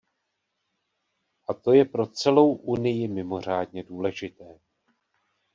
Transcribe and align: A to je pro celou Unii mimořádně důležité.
A 1.49 1.53
to 1.53 1.71
je 1.73 1.85
pro 1.85 2.07
celou 2.07 2.53
Unii 2.55 3.07
mimořádně 3.07 3.83
důležité. 3.83 4.59